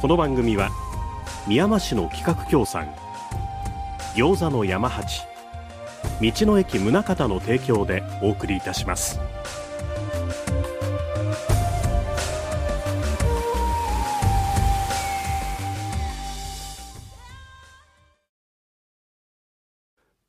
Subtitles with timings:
[0.00, 0.70] この番組は
[1.48, 2.94] 宮間市の企画協賛
[4.14, 5.24] 餃子の山八
[6.20, 9.18] 道の駅宗像の提供でお送りいたします。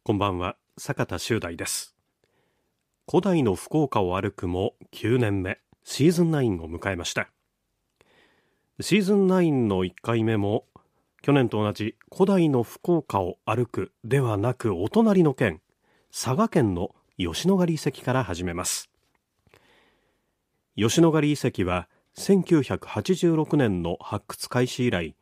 [0.03, 1.95] こんばんは坂田修大です。
[3.07, 7.29] 古代の福岡を歩くも9年目シーズン9を迎えました。
[8.81, 10.63] シーズン9の1回目も
[11.22, 15.59] 去年と同じ古代の福岡を歩くではなくお隣の県
[16.13, 18.89] 佐賀県の吉野ヶ里遺跡から始めます。
[20.77, 25.13] 吉野ヶ里遺跡は1986年の発掘開始以来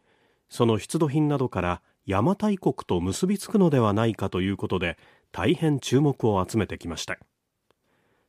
[0.50, 5.00] その出土品などから邪馬台国と結びつくのではないかということで
[5.31, 7.17] 大変注目を集めてきました。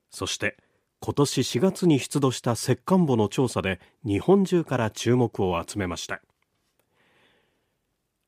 [0.09, 0.57] そして
[1.01, 6.21] 今年4月に出土した石棺墓の調査で日本中から注目を集めました。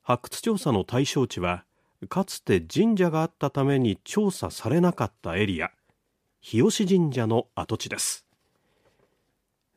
[0.03, 1.65] 発掘調査の対象地は
[2.09, 5.71] かつて神社があったために調査されなかったエリア
[6.41, 8.25] 日吉神社の跡地です。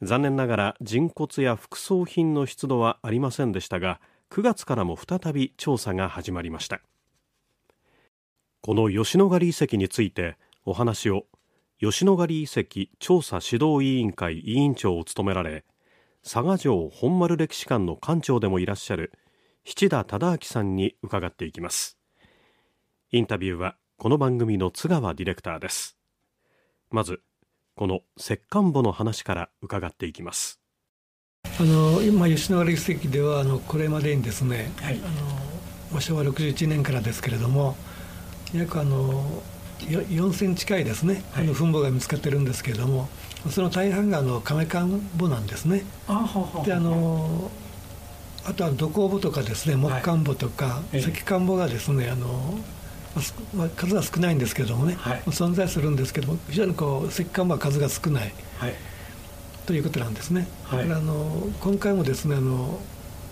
[0.02, 6.81] 残念ながら人骨や副葬品の出土はありませんでしたが9月からも再び調査が始まりました。
[8.61, 11.25] この吉野ヶ里遺跡についてお話を
[11.83, 15.65] 吉野ヶ里遺跡調査指導委員会委員長を務められ
[16.23, 19.11] 佐賀城本丸歴史館の館長でもいらっしゃる
[19.66, 21.97] 七田忠明さんに伺っていきます。
[23.11, 25.97] インタビューはこの番組の津川ディレクターです。
[26.89, 27.19] まず
[27.75, 30.61] この石棺墓の話から伺っていきます。
[31.59, 35.01] あの今吉野ヶ里遺跡ではあのこれまでにですね、はい、
[35.91, 37.75] あの昭和61年からですけれども
[38.53, 39.43] 約あの
[39.88, 43.09] 4000近いですね、はい、あの墳墓が見つかってるんですけれども
[43.49, 45.83] その大半があの亀棺墓なんですね。
[46.66, 47.51] であの
[48.45, 52.57] あとは土工墓とかですね木棺墓とか、はい、石棺墓がですねあの
[53.55, 58.73] まあ、数は少ないんですけどもね、はい、存在するんですけども非常にこう石棺墓は数が少ない、はい、
[59.67, 60.47] ということなんですね。
[60.63, 62.79] はい、だからあの今回もですねあの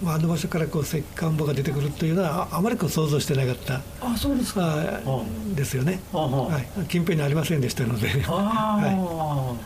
[0.01, 4.99] まあ、あの場所からこう石棺墓が出てくるというのはあまりこう想像してなかったあそうですか。
[5.55, 9.59] ですよね、はい、近辺にありませんでしたので、は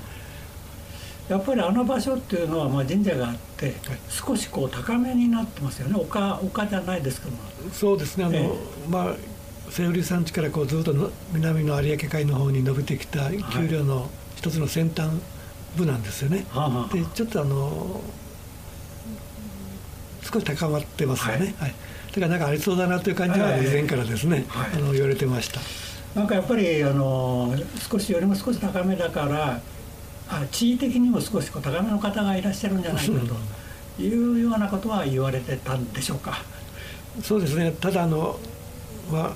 [1.29, 3.75] い、やっぱりあの場所っていうのはまあ神社があって、はい、
[4.09, 5.95] 少しこう高めになってますよね。
[5.97, 7.35] 丘丘じゃないですけど
[7.71, 8.25] そうですね。
[8.25, 9.15] あの、えー、まあ
[9.69, 10.93] 瀬売山地からこうずっと
[11.33, 15.09] 南の有明海の方に伸びてきた丘陵の一つの先端
[15.75, 18.01] 部なんですよね、はい、でちょっとあの
[20.31, 21.75] 少し高まってますよね、はい、はい、
[22.07, 25.61] だからなんかありそうだなという感じは以前からですね、はい、あの言われてました。
[26.19, 27.53] なんかやっぱりあの
[27.91, 29.59] 少しよりも少し高めだから
[30.29, 33.11] あ地位的にも少し高めの方がいらっしゃるんじゃないか
[33.97, 36.37] というようなことは言われてたんでしょうか。
[37.21, 37.73] そうですね。
[37.79, 38.39] ただあの、
[39.11, 39.31] まあ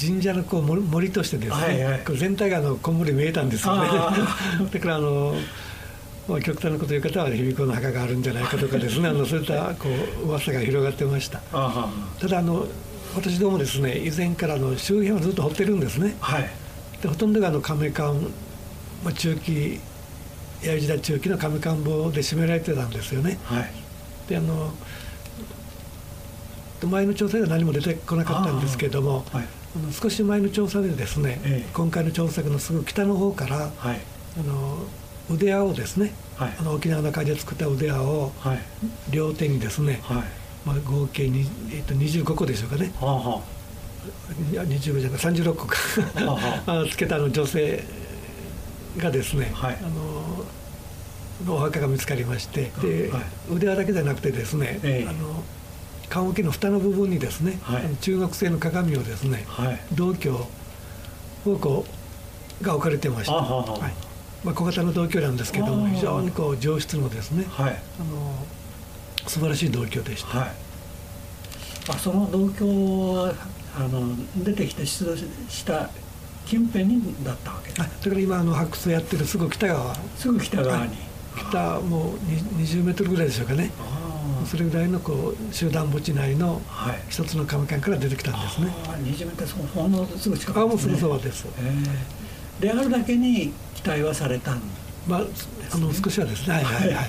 [0.00, 3.88] 神社のこう森としてですね、はいはい、全体があのこんもり見えたんですよね。
[4.72, 5.34] だからあの
[6.28, 9.08] まあ、極端なこと言う方は卑弥呼の墓があるんじゃないかとかですね。
[9.10, 9.88] あのそういったこ
[10.22, 11.40] う噂が広がってました。
[12.20, 12.66] ただあの
[13.14, 16.48] 私どもですね以前からの周辺はずっと掘ってるんですね、はい、
[17.02, 18.14] でほとんどがあの亀館、
[19.04, 19.80] まあ、中期
[20.62, 23.70] 弥生時代中期の亀館墓で占められてたんですよね、はい、
[24.28, 24.72] であの
[26.86, 29.44] 前の調査では何も出てこなかったんですけれども、はい、
[29.92, 34.00] 少し前の調査でですね、ええ、今回の調査のすぐ北の方から、はい、
[34.38, 34.78] あの
[35.30, 38.32] 腕輪をですね、はい、あの沖縄の会で作った腕輪を
[39.10, 40.22] 両手にですね、はい、
[40.66, 41.40] まあ、合計に、
[41.70, 45.76] えー、と25個でしょうかね、はあはあ、いや25じゃない36個か。
[46.24, 47.84] はあ、 つけたの女性
[48.98, 49.86] がですね、はい、あ
[51.48, 53.22] のお墓が見つかりましてで、はい、
[53.54, 55.42] 腕輪だけじゃなくてですね、えー、あの
[56.08, 60.48] 棺桶の蓋の部分にですね、はい、中学生の鏡をですね、はい、銅鏡を
[61.58, 61.86] こ
[62.60, 63.34] うが置かれてました。
[63.34, 63.72] はあはあ。
[63.72, 64.11] はい
[64.44, 68.34] まあ、小型の銅鏡なんですけども非常にこう上質のですね、はい、あの
[69.28, 70.50] 素晴らしい銅鏡でした、はい、
[71.90, 72.72] あその銅鏡
[73.14, 73.34] は
[73.76, 75.16] あの出てきて出土
[75.48, 75.90] した
[76.44, 79.94] 近辺にだったわけあだから今あの発掘をやってるすぐ北側。
[80.16, 80.96] すぐ北側に。
[81.36, 83.70] 北もう20メートルぐらいでしょうかね。
[84.44, 86.60] それぐらいのこう集団墓地内の
[87.08, 88.66] 一つの亀館から出てきたんですね。
[88.86, 91.46] はい、二ってそのほんのすぐ近く、ね、あもうすぐそばです。
[92.62, 94.62] であるだけに期待はされたん
[95.08, 95.20] まあ、
[95.74, 96.54] あの少しはですね。
[96.54, 96.64] はい。
[96.64, 97.08] はいはい、はい。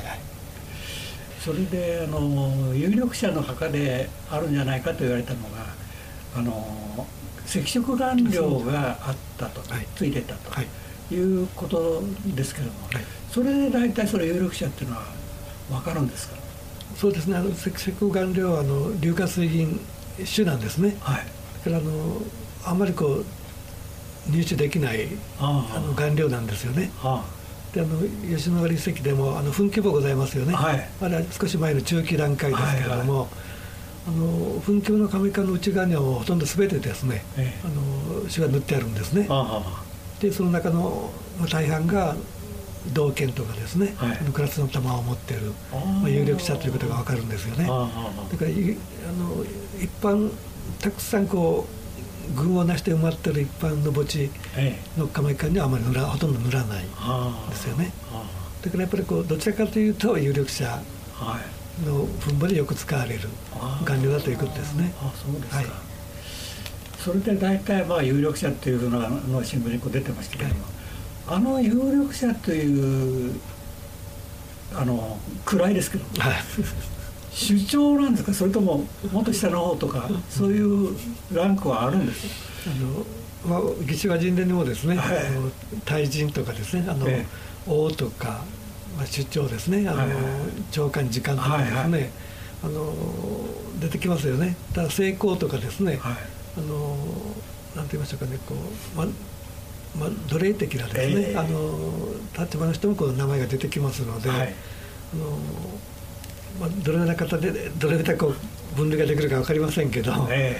[1.39, 5.65] それであの有力者の墓であるんじゃないかと言われたのが
[6.35, 7.05] あの
[7.45, 10.63] 赤色顔料があったと、はい、ついてたと、は
[11.11, 12.01] い、いうこと
[12.35, 15.03] ですけども、はい、それで大体それ有力者っていうのは
[15.69, 16.37] 分かるんですか？
[16.95, 17.37] そうですね。
[17.37, 19.79] あの赤色顔料はあの硫化水銀
[20.33, 21.25] 種なんですね、はい、
[21.65, 22.21] だからあの
[22.65, 23.25] あんまりこう
[24.29, 25.07] 入手できない
[25.39, 26.91] あの顔料なんですよね。
[26.97, 27.43] はあ。
[27.73, 27.99] であの
[28.37, 33.27] 吉野ヶ里遺跡でもあの噴気墓ございますよね、はい、あれは少し前の中期段階ですけれども、はいはい、
[34.09, 39.27] あの噴気の亀管の内側にはもうほとんど全てですね、ええ、あの詩が塗ってあるんですね。
[40.19, 41.11] でその中の
[41.49, 42.15] 大半が
[42.93, 47.63] 道剣とかですね、はい、あのクラスの玉を持っているまあ、有力者ということが分かるんですよね。
[47.63, 49.43] だからあの
[49.81, 50.31] 一般
[50.79, 51.82] たくさんこう
[52.35, 54.29] 群をなして埋まってる一般の墓地
[54.97, 56.83] の亀管にはあまり塗らほとんど塗らない
[57.49, 57.91] ですよね。
[58.61, 60.81] だからやっぱりこうどちらかというと有力者
[61.85, 63.29] の分母でよく使われる
[63.85, 64.93] 顔料だということですね。
[65.01, 65.65] あそうですか、はい、
[66.97, 70.61] それで大体まあ有力者っていうのがの新聞にこう出てましたけども、
[71.27, 73.39] はい、あの有力者という
[74.75, 76.33] あの位ですけども、はい
[77.35, 78.33] 首長なんですか？
[78.33, 80.95] それとももっと下の方とかそういう
[81.33, 82.27] ランクはあるんです
[82.67, 85.49] あの、まあ、義士和人伝にもですね、はい、あの
[85.83, 88.43] 大臣とかですねあの、ええ、王とか、
[88.95, 90.17] まあ、出張ですねあの、はいはい、
[90.71, 92.09] 長官時間とかですね、はいはい、
[92.65, 92.93] あの
[93.79, 94.55] 出てきますよね。
[94.73, 96.15] ただ成功とかですね、はい、
[96.57, 96.95] あの
[97.75, 99.07] なんて言いましょうかねこう、ま
[99.99, 105.37] まあ、奴隷的なですね、えー、あの立場の人もこう名前が出てきますので、はい、あの
[106.59, 110.59] まあ、どれぐらい方でどれぐらいこう分類ができるか分かりませんけど、え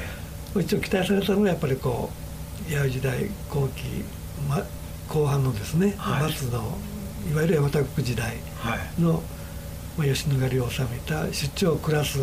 [0.56, 2.10] ー、一応期待されたのはやっぱりこ
[2.70, 3.84] う弥生時代後期、
[4.50, 4.64] ま、
[5.08, 6.78] 後半のですね、はい、末の
[7.32, 8.36] いわゆる邪馬台国時代
[9.00, 9.20] の、はい、
[9.98, 12.20] まあ、吉野ヶ里を治めた出張クラス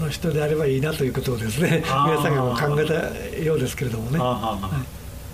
[0.00, 4.18] の人であればいいなということをですね、皆さんが考えたようですけれどもね。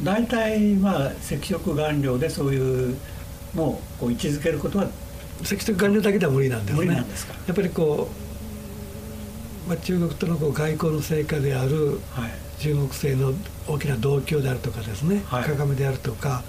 [0.03, 2.97] 大体、まあ赤色顔料でそういう
[3.55, 4.89] のをこう位置づけることは
[5.45, 6.95] 赤色顔料だけでは無理なんですね
[7.47, 8.09] やっぱりこ
[9.67, 12.01] う、まあ、中国とのこう外交の成果である
[12.59, 13.33] 中国製の
[13.69, 16.43] 大きな銅鏡であるとかですね、はい、鏡であるとか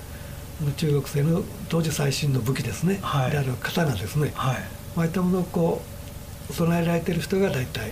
[0.77, 4.55] 中国製の当時最新の武器ですね、はい、である刀ですね、はい、
[4.97, 5.81] ああいったものをこ
[6.49, 7.91] う備えられている人が大体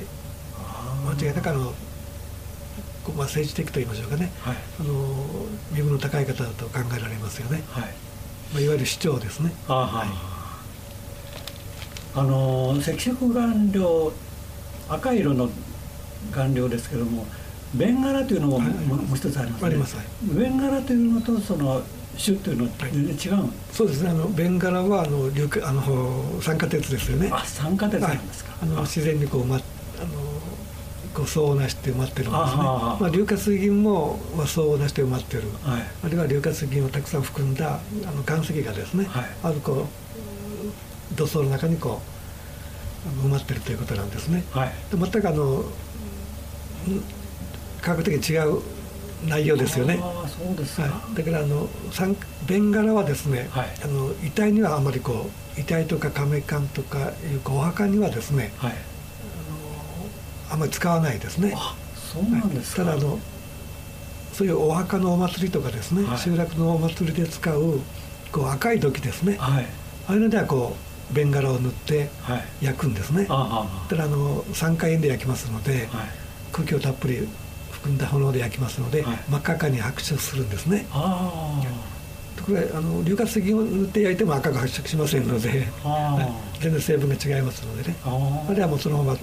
[1.06, 1.74] 間違いなくあの
[3.18, 4.94] まあ、政治的と言いましょうかね、はい、あの
[5.74, 7.84] 身分の高い方だと考えられますよね、はい。
[8.54, 9.54] まあ、いわゆる市長ですね。
[9.68, 10.33] はい
[12.16, 14.14] あの赤色顔料
[14.90, 15.50] 赤色の
[16.32, 17.26] 顔料ですけども
[17.74, 19.68] ベンガラというのももう一つありますね。
[19.68, 20.06] あります、はい、
[20.36, 21.82] ベンガラというのとその
[22.24, 24.10] 種というのは全然違う、はい、そうですね。
[24.12, 27.30] あのベンガラはあの硫化あの酸化鉄ですよね。
[27.32, 29.64] あ酸化鉄なんですか、はい、あの自然にこう、ま、あの
[31.16, 32.38] こう層をなして埋まってるんですね。
[32.38, 40.03] まあ、硫化水銀も、まあ、層をなして埋まってる、はい、あるいは硫化水銀をたくさん含んだあの岩石がですね、はい、あるこう
[41.16, 42.02] 土層の中にこ
[43.24, 44.44] う埋まってるということなんですね。
[44.52, 45.64] はい、で全くあの
[47.82, 48.62] 科学的に違う
[49.28, 50.00] 内容ですよね。
[50.02, 51.68] あそうですはい、だからあの
[52.48, 61.56] ベンガラはですね、はい、あの遺体にはあまりこう遺体とか亀棺とかいうお墓にはですね、はい、あのあまり使わないですね。
[61.96, 63.20] そうなんですただあの
[64.34, 67.80] そういうお墓のお祭りとかですね、集落のお祭りで使う
[68.32, 69.64] こう赤い土器ですね、あ
[70.08, 70.18] あい。
[70.18, 72.10] うのではこうベンガラを塗って
[72.62, 75.90] 焼くんですね、はい、ただあの3回で焼きますので、はい、
[76.52, 77.28] 空気をたっぷり
[77.72, 80.86] 含んだ炎で焼きますので、はい、真っ赤かに白色するんですね。
[82.36, 85.68] ところがあの硫化水を塗って焼いても赤が発色しませんので
[86.60, 87.96] 全然成分が違いますのでね。
[88.04, 89.18] あれはもうそのまま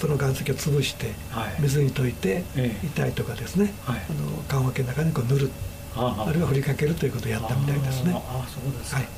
[0.00, 1.12] その岩石を潰して
[1.60, 2.44] 水に溶いて
[2.84, 5.50] 痛いとかですね、あの棺桶の中にこう塗る。
[5.96, 8.12] あるいは振りかけるということをやったみたいですね。
[8.14, 9.08] あそうですはい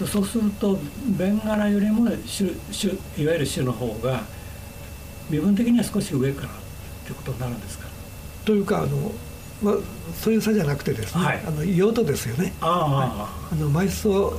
[0.00, 0.78] とそうすると
[1.18, 4.22] ベンガラよりも種種いわゆる種の方が
[5.28, 6.48] 身分的には少し上から
[7.04, 7.86] ということになるんですか？
[8.46, 9.12] というかあの、
[9.62, 9.74] まあ、
[10.14, 12.54] そういう差じゃなくてですね、はい、あの用途ですよね。
[12.62, 13.04] あ、は
[13.52, 14.32] い、あの埋葬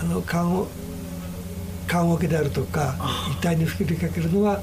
[0.00, 0.66] あの棺を
[1.86, 2.96] 棺桶であるとか
[3.38, 4.60] 遺体に吹きかけるのは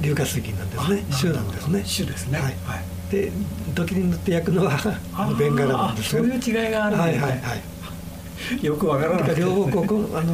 [0.00, 1.04] 硫化水銀なんですね。
[1.20, 1.84] 種なんですね。
[1.84, 2.38] 種ですね。
[2.40, 3.30] はい、はい、で
[3.74, 4.76] 土器に塗って焼くのは
[5.38, 6.24] ベンガラなんですよ。
[6.24, 7.22] そういう違いがあるんですね。
[7.22, 7.62] はいはいはい
[8.62, 10.32] よくわからない、両方ここあの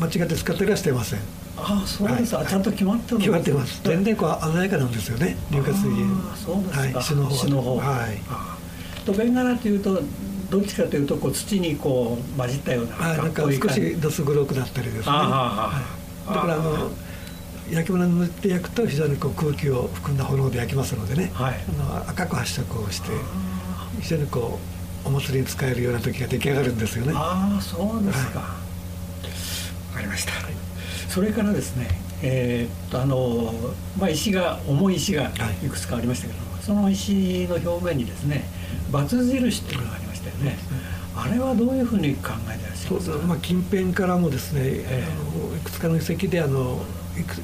[0.00, 1.20] 間違って使ったりはしてません。
[1.56, 3.80] ああそうです、はい、ちゃんと決まってる決まってます。
[3.84, 5.36] 全然こう鮮やかなんですよね。
[5.50, 7.48] 硫化水銀そうですか、はい、石の方。
[7.48, 7.76] の方。
[7.78, 9.04] はい。
[9.04, 10.00] とベンガラというと
[10.50, 15.12] どっちかというとこう土にこう混じったようなあなんか少しどす黒くなったりですね。
[15.12, 15.82] は
[16.26, 16.90] い、だからあの
[17.70, 23.08] 焼き物に塗って焼くと非常にこう空気を含んだ炎で焼きますのでね、はい、あの赤く発色をして
[24.00, 27.12] 非常にこうお祭りに使えるような時が出来上がるんですよね。
[27.14, 28.46] ああそうですか、は
[29.92, 30.32] い、かりました、
[31.08, 31.88] それからですね
[32.22, 33.52] えー、っとあの、
[33.98, 35.30] まあ、石が重い石が
[35.62, 35.68] い。
[35.68, 38.44] くつかありましたけども、はい、その石の表面にですね
[38.90, 40.56] バツ印っていうのがありましたよね、
[41.16, 46.84] あれはどういうふうに考えてらっしゃいますか、まあ、近辺からもですね、えー、あのいくつかの遺跡であの
[47.18, 47.36] いく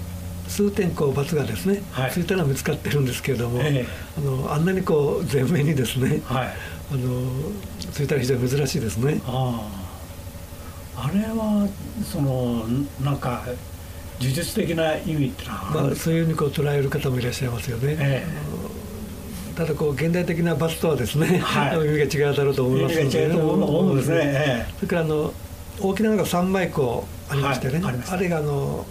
[0.48, 6.48] 数点こう×がですね、はい、ついたのは見つかってるんですけれども、えー、あのあんなにこう前面にですね、はい、
[6.90, 7.52] あの
[7.92, 9.20] ついたら非常に珍しいですね。
[9.26, 9.88] ああ。
[11.12, 11.68] れは
[12.04, 12.66] その
[13.04, 13.44] なんか
[14.20, 17.96] 呪術的な意味ってのは、まあ、そういうふうにこう捉える方もいらっしゃいますよね。
[18.00, 24.16] えー、ただこう現代的な罰とはですね、はい、 意味が違うだろうと思いますので、ね、思うんですね。
[24.22, 25.32] えー、それからあの
[25.80, 28.84] 大きなのが3枚こうありましてね、はい、あれがあの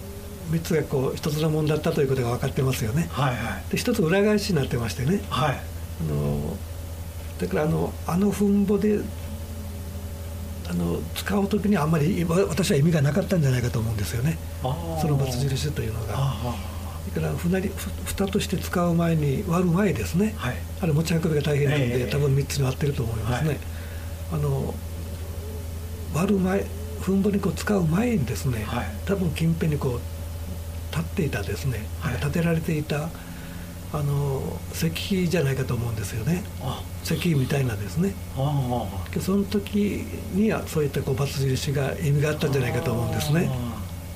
[0.50, 3.08] 3つがこう一つのものだったということが分かってますよね。
[3.10, 5.60] はいはい、で一つ裏返しになってましてね、はい、
[6.10, 6.56] あの
[7.38, 9.00] だからあのあの墳墓で
[10.68, 14.36] あの使う時にあんまり私は意味がなかったんじゃないかと思うんですよね。
[15.00, 16.68] そのバツ印というのが。
[17.14, 17.70] だから船り
[18.04, 23.48] 蓋として使う前に割る前ですね、はい、あれ持ち運びが大変なので、えー、多分3つに割ってると思いますね。
[23.48, 23.58] はい、
[24.32, 24.74] あの
[26.14, 26.64] 割る前
[27.00, 30.00] 墳墓にこう使う前にですね、はい、多分近辺にこう
[30.94, 33.08] 立っていたですね、はい、建てられていた
[33.92, 34.42] あの
[34.74, 36.42] 石碑じゃないかと思うんですよね。
[37.04, 38.14] 石碑みたいなですね。
[39.20, 43.50] その時にはそういったこうバツ印が意味があったんじゃないかと思うんですね。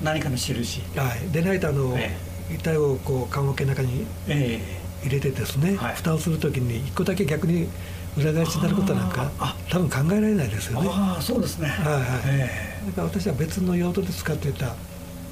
[0.02, 0.82] 何かの印。
[0.96, 1.30] はい。
[1.32, 2.14] でないとあの、え
[2.50, 4.60] え、遺体をこう棺桶の中に入
[5.08, 7.68] れてですね、えはい、蓋をする時に一個だけ逆に
[8.16, 9.30] 裏返しになることなんか
[9.70, 10.88] 多分考えられないですよね。
[10.92, 11.68] ああそうですね。
[11.68, 14.74] はいはい、えー、だから私は別の用途で使っていた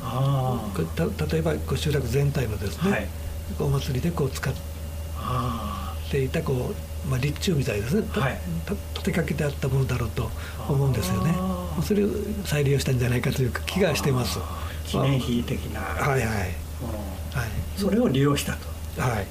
[0.02, 3.06] 例えば集落全体のですね、はい、
[3.58, 4.54] お祭りでこう使っ
[6.10, 6.74] ていたこ
[7.06, 8.40] う、まあ、立柱みたいですね、はい、
[8.94, 10.30] 立てかけてあったものだろうと
[10.68, 11.34] 思うんですよね。
[11.82, 12.08] それを
[12.44, 14.38] 再利用したんじゃないかという気がしてます。
[14.86, 15.80] 記念碑的な。
[15.80, 16.50] はいはい、はい、
[17.76, 18.68] それを利用したと。
[19.00, 19.26] はい。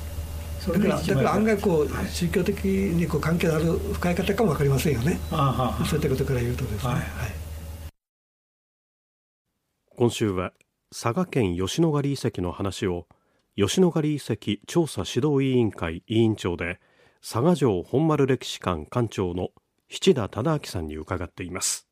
[0.59, 5.19] だからだから案外こう、宗教的にこう関係のある深い方かも分かりませんよね。
[5.29, 7.01] そういったことから言うとですね、はい、
[9.95, 10.51] 今週は
[10.91, 13.07] 佐賀県吉野ヶ里遺跡の話を
[13.61, 16.79] 吉野ヶ里遺跡調査指導委員会委員長で
[17.21, 19.49] 佐賀城本丸歴史館館長の
[19.89, 21.85] 七田忠明さんに伺っています。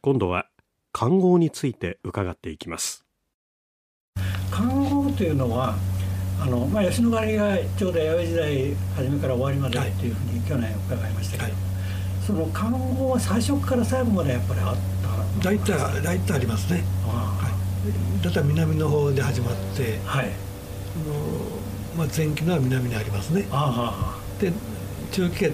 [0.00, 0.46] 今度は
[0.92, 3.04] 漢号について伺っていきます。
[4.50, 5.76] 漢号というのは
[6.40, 11.52] あの、まあ、吉野ヶ里がちょうど弥生時代初めから終わりまでっていうふうに去年伺いましたけど、はい、
[12.26, 14.76] その漢号は最初から最後までやっぱりあっ
[15.42, 15.50] た？
[15.50, 17.53] 大体大体ありますね、はい、
[18.22, 20.28] だったら南の方で始まって、はい、あ
[21.08, 21.14] の
[21.96, 23.46] まあ、前期のは南にありますね。
[24.40, 24.52] で
[25.12, 25.52] 中期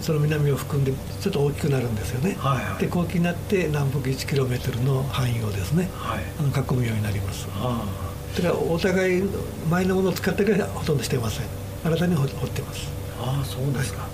[0.00, 7.46] その南を含んでちょっと大きくなるんですよね、はいはい、で後期になって南北 1km の範囲をですね、はい、あの囲むようになります。
[7.46, 9.22] だからお互い
[9.70, 11.46] 前のものを使ってるはほとんどしてません。
[11.84, 12.88] 新たに掘ってます。
[13.20, 14.08] ああそうですか、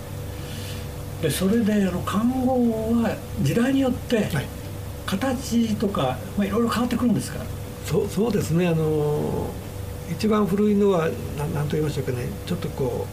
[1.23, 2.53] でそれであの看護
[3.03, 4.29] は時代によって
[5.09, 7.41] 形とか、まあ、いろいろ変わってくるんですか？
[7.87, 8.69] そうそうですね。
[8.69, 9.49] あの
[10.13, 11.09] 一番古いのは
[11.55, 12.27] 何と言いましょうかね。
[12.47, 13.07] ちょっとこ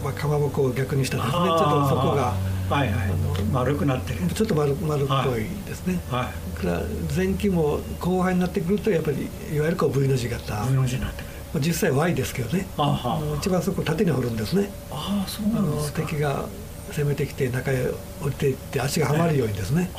[0.00, 1.32] う、まあ、かまぼこを逆にしたですね。
[1.32, 2.34] ちょっとそこが。
[2.68, 4.20] はいはい、あの丸くなってる。
[4.28, 6.20] ちょっと丸丸っぽいですね、はい。
[6.24, 6.82] はい、から
[7.16, 10.64] 前期も後半になってくるとやっぱりいわゆるこう V の字型。
[10.66, 11.64] V の字になってくる。
[11.64, 12.66] 実際 Y ですけどね。
[12.76, 14.70] あの一番そこ縦に掘るんですね。
[14.90, 16.02] ああそうなんですか。
[16.02, 16.44] 敵が
[16.92, 17.86] 攻めてきて中へ
[18.22, 19.90] 降りていって足がはまるようにですね、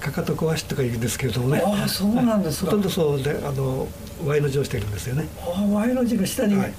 [0.00, 1.62] かかと壊しとか言うんですけれどもね。
[1.64, 3.86] あそうなんですほとんどそうであの
[4.24, 5.28] Y の字をしてるんですよね。
[5.40, 6.72] あ Y の字の下に、はい、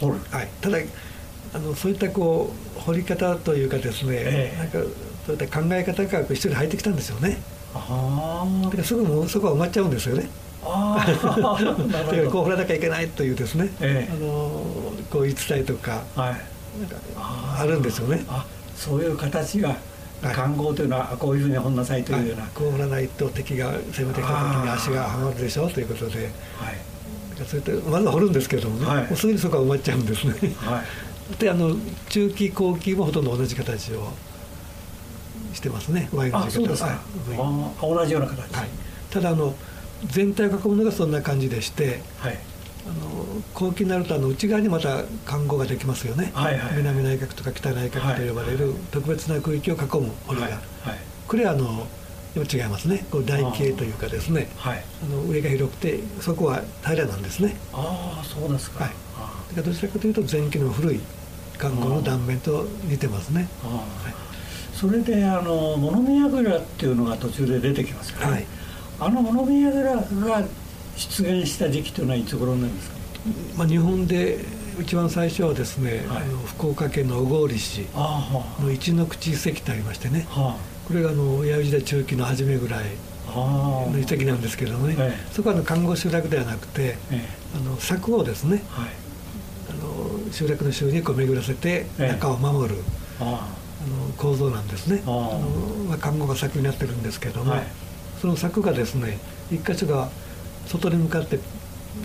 [0.00, 0.78] はい、ただ
[1.54, 4.78] あのそういったこう掘り方というかですね、えなんか
[5.26, 7.38] そういった考え方が一緒に入ってきたんですよね。
[7.74, 10.28] ああだからすぐもそこは埋まっちゃうんですよね。
[10.64, 14.08] あ だからこう掘らなきゃいけないというですね、え。
[14.10, 14.64] あの
[15.10, 16.51] こう言い伝えとか、はい
[17.16, 18.24] あるんですよね。
[18.28, 19.76] あそういう形が
[20.22, 26.30] 看護というのはこういうふうに掘んなさいというような、はい、こう掘らないと敵が攻めてきた時に足がはまるでしょうということで、はい、
[27.44, 30.82] そうやってまず掘るんですけれどもね、はい、もうすぐにそこは埋まっちゃうんですね、は
[31.34, 31.76] い、 であの
[32.08, 34.12] 中期後期もほとんど同じ形を
[35.52, 36.08] してますね。
[36.12, 37.00] Y の字型あ
[37.82, 38.68] 同じような形、はい、
[39.10, 39.54] ただあの
[40.06, 42.38] 全体を囲むのがそんな感じでして、はい、
[42.86, 43.21] あの
[43.54, 50.58] 後期になるとあの内側にまた看護ができますよね、はいはい、南内閣とか北内閣と呼ばれる特別な区域を囲む堀が、はいは
[50.94, 51.86] い、これはあの
[52.34, 58.92] 違いますねこう台形というかですねあ、はい、あの上が広くてそこは平らなんですねああそうですか、はい、
[59.54, 61.00] だからどちらかというと前期の古い
[61.58, 68.46] 観光の断面と似てますね、はい、それであの物見櫓っていうのが途中で出てきますから、ね、はい、
[69.00, 70.42] あの物見櫓が
[70.96, 72.96] 出現した時期というのはいつ頃なんですか、
[73.56, 74.38] まあ、日本で
[74.80, 77.86] 一番最初はですね、はい、あの福岡県の小郡市
[78.60, 82.84] の一の口遺跡ってありましてね、はあこれがあの弥生時代中期の初めぐらい
[83.34, 87.24] の遺跡なんですけどね、ええ、そこはの看護集落ではなくて、え、
[87.54, 88.90] あの柵をですね、はい、
[89.70, 92.80] あの集落の周囲にこう巡らせて中を守る、
[93.20, 93.48] あ
[93.88, 95.02] の構造なんですね。
[95.06, 95.38] あの、
[95.88, 97.66] まあ、看護が柵になってるんですけども、はい、
[98.20, 99.18] その柵がですね
[99.50, 100.10] 一箇所が
[100.66, 101.38] 外に向かって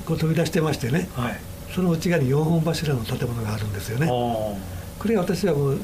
[0.06, 1.40] こう飛び出してましてね、はい、
[1.74, 4.08] その内側に4本柱の建物があるんですよね。
[4.08, 5.80] これ私はもう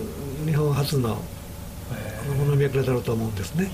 [0.45, 1.21] 日本初の
[2.37, 3.71] 物脈だろうと思うんですね。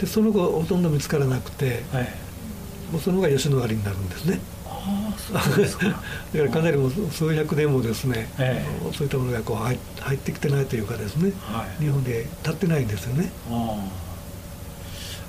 [0.00, 2.08] でその後ほとんど見つからなくて、はい、
[2.92, 4.40] もうその後が吉野ヶ里になるんですね。
[4.64, 5.86] あそうですか。
[5.88, 6.00] だか
[6.32, 13.30] らかなりも数百年もですね、ええ、そういったものがこう入入ってきてないというかですね、はい、日本で立ってないんですよね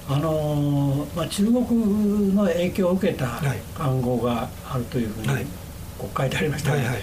[0.10, 1.56] あのまあ、中国
[2.36, 3.40] の影響を受けた
[3.80, 5.46] 暗号があるというふうに、はい、
[5.98, 6.96] こう書いてありましたが、はいはい、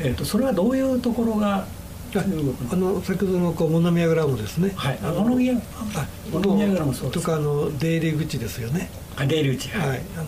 [0.00, 1.66] えーとそれはどういうところが
[2.14, 8.88] あの先ほどのこう物見櫓もですね、はい、物見櫓もそうとかあの出入り口ですよね。
[9.16, 9.68] あ出入り口。
[9.70, 10.24] はい、あの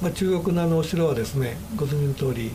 [0.00, 2.52] まあ、中国のあのお城はですねご存知の通り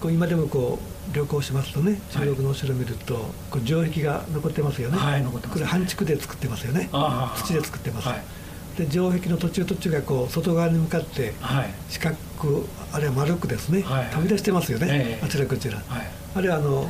[0.00, 0.78] こう今でもこ
[1.12, 6.88] う旅行しますとね中国のお城を見ると、はい、こう城壁が残ってますよね、はい、残ってます、これ半築で作ってますよね。
[7.36, 8.22] 土で作ってます、はい、
[8.76, 11.34] で城壁の途中途中がこう外側に向かって
[11.88, 15.82] 四角くあるいは丸くですね、飛び出してますよね、えー、あちらこちら、
[16.34, 16.88] あるいはあの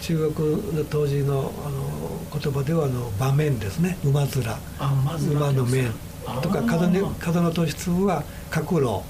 [0.00, 3.98] 中国の当時のあの言葉ではあの場面ですね。
[4.04, 4.30] 馬面。
[5.32, 5.92] 馬の面。
[6.42, 9.02] とか風の風の突出は角楼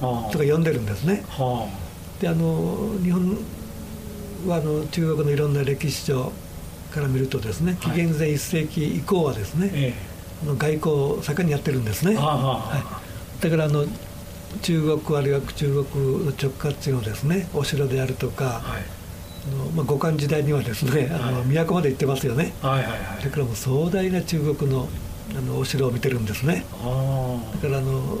[0.00, 1.24] とか呼んでるんですね。
[2.20, 3.36] であの日本
[4.46, 6.32] はあの中国のいろんな歴史書
[6.92, 9.94] から見るとですね紀元前1世紀以降はですね、え
[10.42, 12.14] あの外交を盛んにやってるんですね。
[12.16, 12.82] は
[13.38, 13.86] い、だからあの
[14.62, 18.82] 中国あるいは中国の直轄地のですねお城であるとか、はい。
[19.46, 24.88] あのまあ、五漢時代にはですね、あの都まで行ってますよね、はいはいはい、だからもう壮大な中国の
[25.36, 26.64] あのお城を見てるんですね。
[27.60, 28.18] だからあの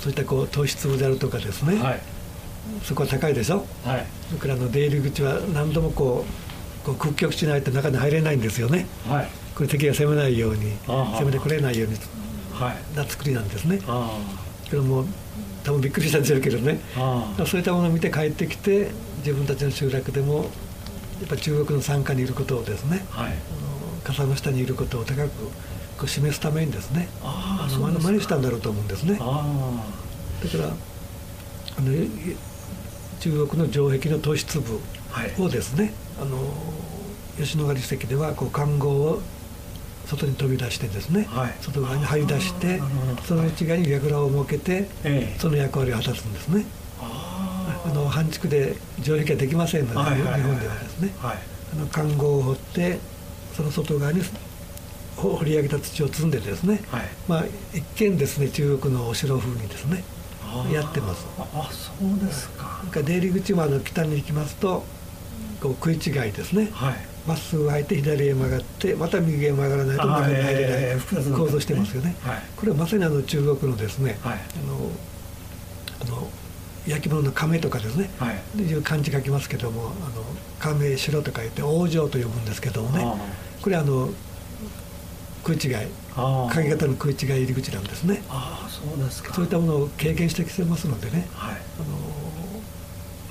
[0.00, 2.00] そういったこう糖質部であるとかですね、はい、
[2.82, 6.24] そこは高いでしょ、はい、それからあの出入り口は何度もこ
[6.82, 11.96] うこう屈曲しないと中に入れないんですよね、はい、これ敵が攻めないように攻めてくれないように
[12.94, 13.80] な作りなんですね。
[14.70, 15.04] けども
[15.64, 16.78] 多分びっくりしたんでしょうけどね。
[17.46, 23.32] そういったものを見て帰ってきて自分たちの集落でもやっぱ中国の傘下にいることをですね、はい、
[24.04, 25.28] 傘の下にいることを高く
[25.98, 29.14] こう示すためにですねあの真似したんだろうと思うんですね。
[29.14, 29.34] だから
[31.76, 31.92] あの
[33.24, 34.78] 中国の城壁の突出部
[35.42, 36.36] をですね、はい、あの
[37.38, 39.22] 吉野ヶ里遺跡ではこう看護を
[40.04, 42.82] 外に飛び出してですね、はい、外側に張り出して
[43.26, 44.88] その内側に櫓を設けて、
[45.38, 46.66] その役割を果たすんですね。
[47.00, 51.38] あの半築で城壁ができませんので、日本ではですね、はい、
[51.72, 52.98] あの環壕を掘って
[53.54, 54.20] その外側に
[55.16, 60.04] 掘り上げた土を積んでですね、はい、まあ一見ですね中国のお城風にですね
[60.72, 61.26] やってます。
[61.38, 62.82] あそうですか。
[62.92, 64.84] 出入り口もあの北に行きますと
[65.60, 66.94] こう食い違いですね、はい。
[67.26, 76.28] まっすぐ入って左へ曲がってまた右へ曲がらないと中に入れない、えー、構造してますよね、はい、これはまさにあの中国のですね、はい、あのあの
[76.86, 80.22] 焼き物の亀とかですね、はい、いう漢字書きますけどもあの
[80.58, 83.06] 亀城とか言って王城と呼ぶんですけどもね。
[83.62, 84.10] これあの
[85.46, 88.22] 食い違い鍵型の食い違い入り口なんですね。
[88.28, 89.34] あそうですか。
[89.34, 91.56] そういったものを経験してきてますのでね、はい、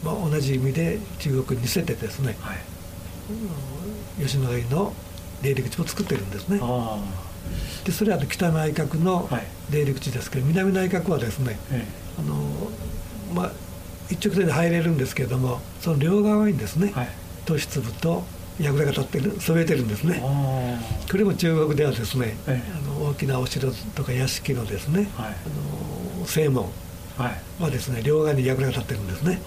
[0.04, 2.58] あのまあ、同じ意味で中国に似せてですね、はい、
[4.22, 4.93] 吉野ヶ里の
[5.41, 6.60] 出入り口を作ってるんですね。
[7.86, 9.30] でそれは北内閣の
[9.69, 11.58] 出入り口ですけど、南内閣はですね、
[12.17, 12.36] あの
[13.34, 13.52] まあ、
[14.10, 17.10] 一直線で入れるんですけれどもその両側にですね、はい、
[17.46, 18.24] 都市粒と
[18.60, 20.22] 櫓が立ってるそえてるんですね。
[21.10, 22.52] これも中国ではですね、あ
[22.88, 26.70] の大きなお城とか屋敷のですね、はい、あの正門
[27.18, 29.42] はですね両側に櫓が立ってるんですね。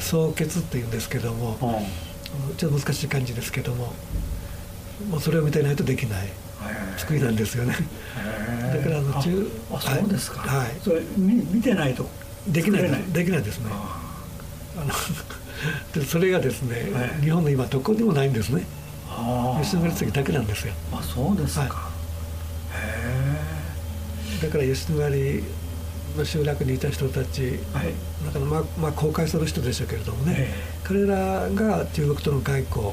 [0.00, 1.82] 双結っていうんですけども
[2.56, 3.92] ちょっと難しい感じですけども
[5.10, 6.28] もうそれを見てないとできない
[6.96, 7.74] 作りなんですよね。
[8.72, 9.30] だからあの中
[9.72, 10.40] あそうですか。
[10.40, 10.70] はい。
[10.82, 12.08] それ見見てないと
[12.48, 13.70] できないできないですね。
[13.70, 14.92] あの
[15.94, 18.64] でそれがですね、はい、日本の今どこにもないんですね。
[19.62, 20.74] 吉野ヶ里遺跡だけなんですよ。
[20.92, 21.70] あそうですか、はい、
[22.74, 23.38] へ
[24.40, 25.42] えだから吉野ヶ里
[26.18, 27.42] の集落にいた人たち、
[27.72, 27.92] はい、
[28.24, 30.48] だからまあ、まあ、公開する人でしょうけれどもね、
[30.84, 32.92] 彼らが中国との外交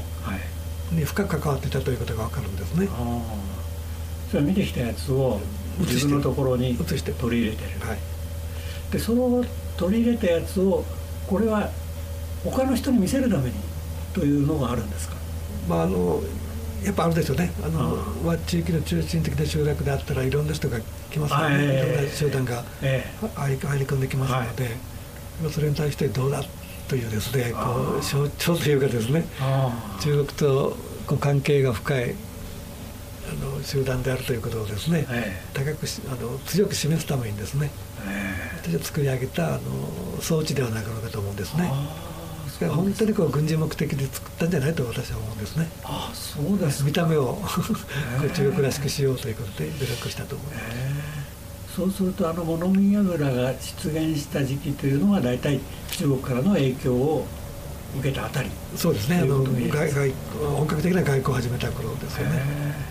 [0.92, 2.88] に深く関わっていたということが分かるんですね。
[4.30, 5.40] それ見てきたやつを
[5.78, 7.98] 自分のところに取り入れてる、はい、
[8.92, 9.44] でその
[9.76, 10.84] 取り入れたやつを
[11.26, 11.70] これは
[12.44, 13.54] 他の人に見せるために
[14.12, 15.16] というのがあるんですか、
[15.68, 16.20] まあ、あの
[16.84, 17.50] やっぱあるでしょうね。
[17.64, 20.78] あの、まあ、地域の中心的な集落であったらいろんな人が
[21.10, 22.62] 来ますからね、いろんな集団が
[23.34, 26.42] 入り込んできますので、はい、それに対してどうだ
[26.86, 29.24] というですねこう象徴というかですね。
[30.02, 30.76] 中国と
[31.06, 32.14] こう関係が深い
[33.30, 35.06] あの集団であるということをですね、
[35.54, 37.70] 高くあの強く示すためにですね、
[38.62, 41.70] 私は作り上げたあの装置ではないかと思うんですね。
[42.60, 45.68] 本当にこう軍事目的で作ったんじゃないと私は思うんですね。
[45.82, 47.38] あそうです見た目を。
[48.34, 51.74] 中国らしくしようということで努力したと思います。
[51.74, 55.58] そうするとあの物見櫓が出現した時期というのは大体
[55.90, 57.26] 中国からの影響を
[57.98, 58.50] 受けたあたり。
[58.76, 59.18] そうですね。
[59.18, 60.12] あの外外
[60.56, 62.84] 本格的な外交を始めた頃ですよね。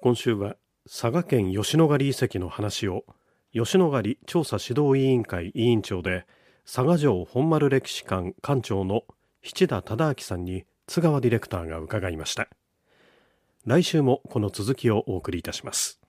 [0.00, 3.04] 今週は佐賀県吉野ヶ里遺跡の話を
[3.52, 6.26] 吉野ヶ里調査指導委員会委員長で
[6.68, 9.04] 佐賀城本丸歴史館館長の
[9.40, 12.48] 七田忠明さんに津川ディレクターが伺いました。
[13.64, 16.00] 来週もこの続きをお送りいたします。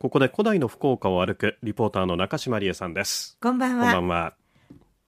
[0.00, 3.38] ここで古代の福岡を歩くリポーターの中島理恵さんです。
[3.40, 3.84] こんばんは。
[3.84, 4.34] こんばんは。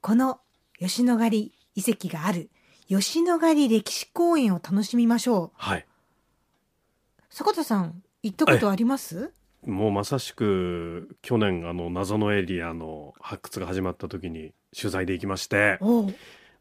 [0.01, 0.41] この
[0.79, 1.53] 吉野ヶ里遺
[1.87, 2.49] 跡がある
[2.89, 5.87] 吉野ヶ里歴史公園を楽しみましょうはい
[7.31, 9.33] 坂田さん行ったことあります？
[9.65, 15.79] もうまさしく去年あの謎のエリアの発掘が始まった時に取材で行きまして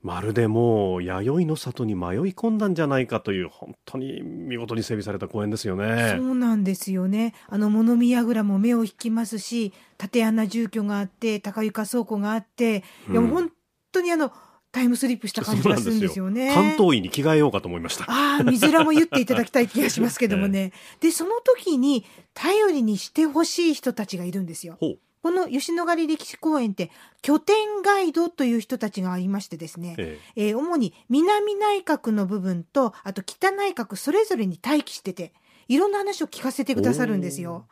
[0.01, 6.15] まるでもう弥生の里に迷い込んだんじゃないかという本当に見事に整備された公園ですよね。
[6.17, 7.33] そうなんですよね。
[7.47, 13.51] あの物見櫓も目を引きますし、縦穴住居があって、高床倉庫があって、うん、いや本
[13.91, 14.31] 当にあの。
[14.75, 16.53] タイムスリップした感じがするんですよね。
[16.53, 18.03] 関東医に着替えようかと思いました。
[18.09, 20.73] ああ、水らも言っていただきたい気がしますけどもね。
[20.99, 24.77] で、その時に頼りにしてほしい人たちがいるんですよ。
[24.81, 35.33] この吉野ヶ里歴史公園って拠点ガイドという人たちがありましてですね、えええー、主に南内閣の部分とあと北内閣それぞれに待機してて
[35.67, 37.65] いろんな話を聞かせてくださるんですよ。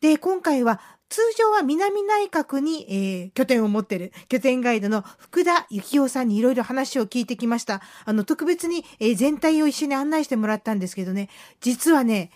[0.00, 7.82] で今回は通常は南内閣に、えー、拠点を持ってる拠点ガイドの福田幸雄さんにいろいろ話を聞いてきました。
[8.04, 11.28] あの特別に、えー、全体を一緒に案内してもらったんですけどね。
[11.60, 12.30] 実はね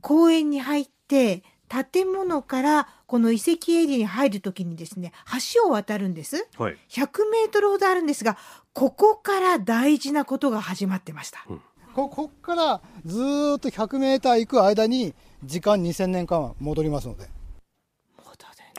[0.00, 1.44] 公園に入って
[1.92, 5.12] 建物からこの遺跡エリアに入るときにですね
[5.54, 8.38] 橋を渡るんです、はい、100メートルほどあるんですが
[8.72, 11.60] ここから大事なことが始まってました、うん、
[11.94, 13.18] ここからず
[13.56, 17.28] っと100メーター行く間に時間2000年間は戻りますので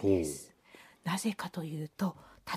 [0.02, 0.54] です。
[1.04, 2.16] なぜかというと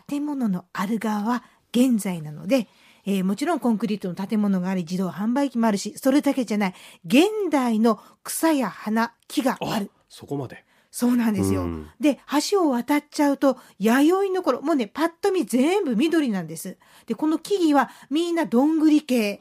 [0.09, 2.69] 建物のある側は現在なので
[3.05, 6.75] えー、もちろんコンクリートの建物があり自動販売機もあるしそれだけじゃない。
[7.05, 9.91] 現代の草や花木がある。
[10.09, 10.65] そこまで。
[10.95, 11.63] そうなんですよ。
[11.63, 16.77] うん、で、橋を渡っちゃうと、弥生の頃、もうね、パッと見全部緑なんです。
[17.07, 19.41] で、この木々はみんなどんぐり系。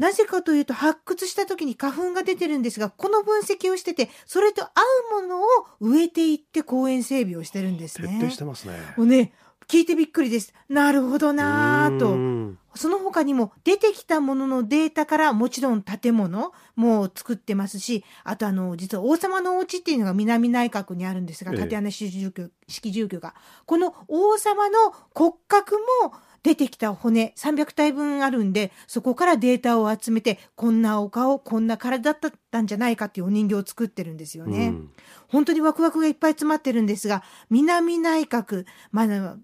[0.00, 4.70] なぜかというと、発掘した時に花粉が出てるんですが、この分析をしてて、それと合
[5.18, 5.46] うものを
[5.80, 8.08] 植えていって公園整備をしてるんですね。
[8.08, 8.74] 徹底してますね。
[8.98, 9.32] もうね、
[9.68, 10.52] 聞いてびっくりです。
[10.68, 12.58] なるほどなぁと。
[12.76, 23.34] その他にも出てきたもののデータからもちろん建物も作ってますし、あとあの、実は王様のお家っていうのが南内閣にあるんですが、縦穴式住居、式住居が。
[23.66, 34.68] この王様の骨格も出てきた骨300体分あるんで、そこからデータを集めて、こんなお顔、こんな体だったんじゃないかっていうお人形を作ってるんですよね。
[34.68, 34.90] うん、
[35.28, 39.36] 本当にワクワクがいっぱい詰まってるんですが、南内閣、まだ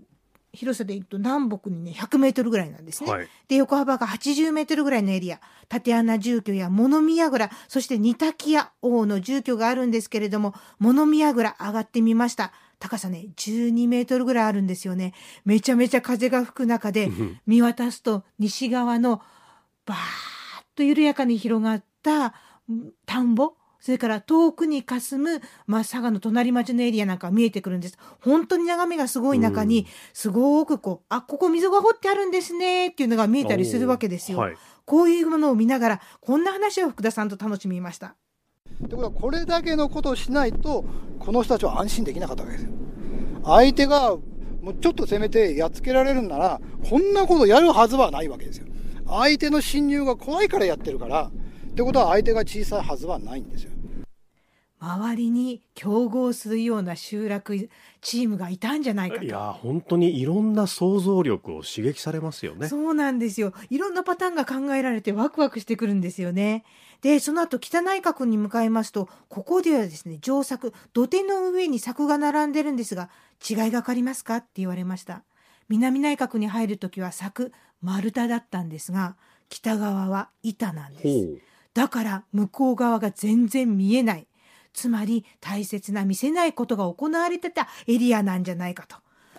[0.52, 3.10] 広さで言うと南北にね100メートルぐらいなんですね。
[3.10, 12.52] はい、で横幅が80メートルぐらいのエリア縦穴住居や物見櫓そして二滝屋王の住居があるんですけれども物見櫓上がってみました。
[12.80, 15.12] 高さね12メートルぐらいあるんですよね。
[15.44, 17.10] めちゃめちゃ風が吹く中で
[17.46, 19.20] 見渡すと西側の
[19.84, 20.00] バーッ
[20.74, 22.34] と緩やかに広がった
[23.06, 27.98] 田んぼそれから遠くに霞む、まあ、佐賀の隣町のエリアなんか見えてくるんです。
[28.20, 34.38] 本当に眺めがすごい中に、すごくこう、あ、ここ溝が掘ってあるんですねっていうのが見えたりするわけですよ。
[34.38, 38.16] はい、こういうものを見ながら、こんな話を福田さんと楽しみました。
[38.78, 40.84] ということは、これだけのことをしないと、
[41.18, 42.70] この人たちは安心できなかったわけですよ。
[43.44, 44.16] 相手が、
[44.62, 48.66] もうちょっと攻めてやっつけられるんなら、こんなことやるはずはないわけですよ。
[49.06, 51.30] 相手の侵入が怖いからやってるから、
[51.70, 53.70] ってことは相手が小さいはずはないんですよ。
[54.82, 57.68] 周りに競合するような集落
[58.00, 59.24] チームがいたんじゃないかと。
[59.24, 62.66] いや本当にいろんな想像力を刺激されますよね。
[62.66, 63.52] そうなんですよ。
[63.68, 66.64] いろんなパターンが考えられてワクワクしてくるんですよね。
[67.02, 73.10] でその後北内閣に向かいますとここではですね上作土手の上に柵が並んでるんですが
[73.48, 75.24] 違いが分かりますかって言われました。
[75.68, 77.52] 南内閣に入る時は柵
[77.82, 79.16] 丸太だったんですが
[79.50, 84.26] 北側は板なんですだから向こう側が全然見えない
[84.72, 88.96] つまり大切な見せないことが行われてたエリアなんじゃないかと。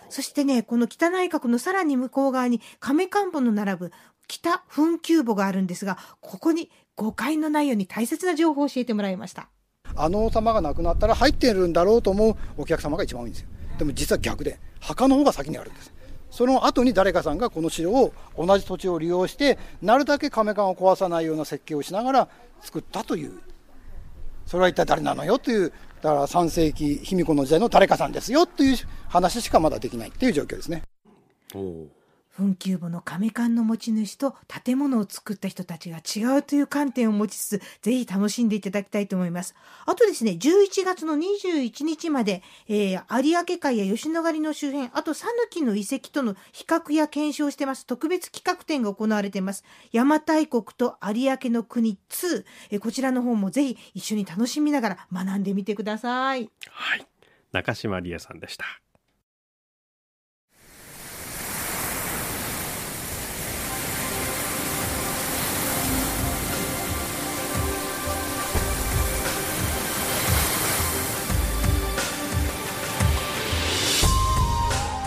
[0.08, 3.92] そしてね、この北内閣のさらに向こう側に亀看板の並ぶ
[4.28, 9.48] 北墳丘墓があるんですが、ここに誤解のないように大切な情報を教えてもらいました。
[9.94, 13.48] あの王様が亡くなったら入ってるんだろうと思うお客様が一番多いんですよ。
[13.78, 15.92] でも実は逆で、墓の方が先にあるんです。
[16.32, 22.28] その後に誰かさんがこの城を同じ土地を利用して、なるだけ亀館を壊さないような設計をしながら
[22.62, 23.38] 作ったという
[24.46, 28.76] それは一体誰なのよという、だから3世紀卑弥呼の時代の誰かさんですよという
[29.08, 30.82] 話しかまだできないっていう状況ですね。
[32.32, 39.54] 墳丘墓の亀館の持ち主と建物を作った人たちが違うという観点を持ちつつ、ぜひ楽しんでいただきたいと思います。
[39.84, 47.86] あとですね、11月の21日まで、えー、有明海や吉野ヶ里の周辺、あと讃岐の遺跡との比較や検証してます。
[47.86, 49.64] 特別企画展が行われています。
[49.92, 56.50] 邪馬台国と有明の国2、えー、こちらの方もぜひ一緒に楽しみながら学んでみてください。
[56.68, 57.06] はい。
[57.52, 58.64] 中島理恵さんでした。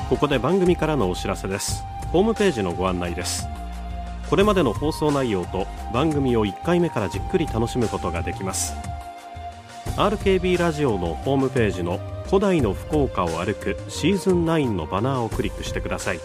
[0.09, 1.83] ここで番組からのお知らせです。
[2.11, 3.47] ホームページのご案内です。
[4.29, 8.75] これまでの放送内容と番組を1回目からじっくり楽しむことができます。
[9.97, 16.19] RKB ラジオのホームページの古代の福岡を歩くシーズン9のバナーをクリックしてください。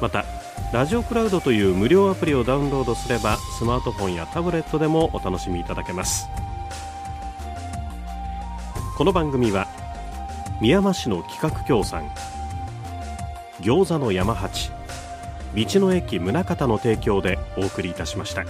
[0.00, 0.24] また
[0.72, 6.26] ラジオクラウドという無料アプリをダウンロードすればスマートフォンやタブレットでもお楽しみいただけます。
[8.96, 9.68] この番組は
[10.60, 12.10] 宮間市の企画協賛
[13.60, 14.70] 餃子の山八。
[15.54, 18.44] 道の駅宗方の提供でお送りいたしました。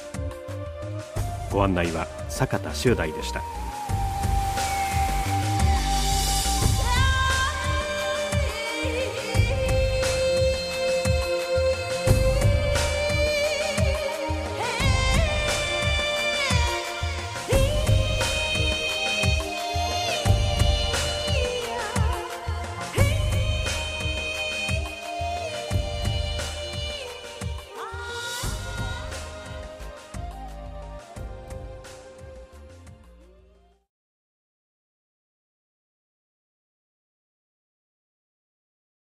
[1.50, 3.42] ご案内は坂田修大でした。